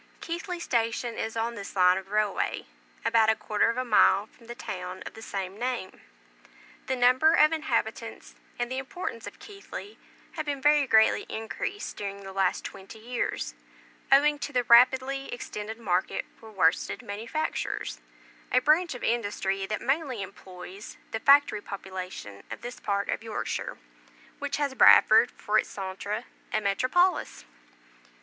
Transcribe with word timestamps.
Keighley 0.19 0.59
station 0.59 1.15
is 1.15 1.37
on 1.37 1.53
this 1.53 1.75
line 1.75 1.95
of 1.95 2.09
railway, 2.09 2.65
about 3.05 3.29
a 3.29 3.35
quarter 3.35 3.69
of 3.69 3.77
a 3.77 3.85
mile 3.85 4.25
from 4.25 4.47
the 4.47 4.55
town 4.55 5.03
of 5.05 5.13
the 5.13 5.21
same 5.21 5.59
name. 5.59 6.01
The 6.87 6.95
number 6.95 7.35
of 7.35 7.51
inhabitants 7.51 8.33
and 8.57 8.71
the 8.71 8.79
importance 8.79 9.27
of 9.27 9.37
Keighley 9.37 9.99
have 10.31 10.47
been 10.47 10.59
very 10.59 10.87
greatly 10.87 11.27
increased 11.29 11.97
during 11.97 12.23
the 12.23 12.33
last 12.33 12.63
twenty 12.65 12.97
years, 12.97 13.53
owing 14.11 14.39
to 14.39 14.51
the 14.51 14.63
rapidly 14.63 15.31
extended 15.31 15.77
market 15.77 16.25
for 16.35 16.49
worsted 16.49 17.03
manufactures, 17.03 18.01
a 18.51 18.57
branch 18.57 18.95
of 18.95 19.03
industry 19.03 19.67
that 19.67 19.83
mainly 19.83 20.23
employs 20.23 20.97
the 21.11 21.19
factory 21.19 21.61
population 21.61 22.41
of 22.49 22.61
this 22.61 22.79
part 22.79 23.07
of 23.09 23.21
Yorkshire, 23.21 23.77
which 24.39 24.57
has 24.57 24.73
Bradford 24.73 25.29
for 25.29 25.59
its 25.59 25.69
centre 25.69 26.23
and 26.51 26.63
metropolis. 26.63 27.45